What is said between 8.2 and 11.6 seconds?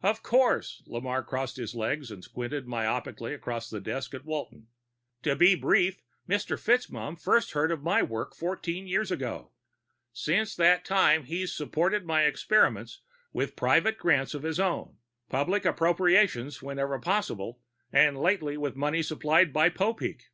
fourteen years ago. Since that time, he's